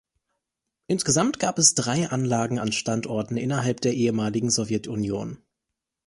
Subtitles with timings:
[0.87, 5.37] Insgesamt gab es drei Anlagen an Standorten innerhalb der ehemaligen Sowjetunion.